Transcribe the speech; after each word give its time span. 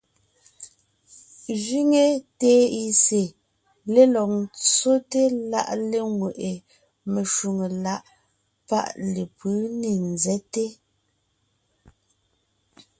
Ńzẅíŋe 1.53 2.03
TIC 2.39 3.03
lélɔg 3.93 4.29
ńtsóte 4.43 5.21
láʼ 5.51 5.69
léŋweʼe 5.91 6.49
meshwóŋè 7.13 7.67
láʼ 7.85 8.01
páʼ 8.69 8.87
lepʉ̌ 9.13 9.53
ne 9.79 9.89
ńzɛ́te. 10.11 10.65